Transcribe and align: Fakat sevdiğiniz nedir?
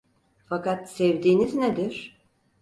Fakat 0.49 0.89
sevdiğiniz 0.91 1.53
nedir? 1.53 2.19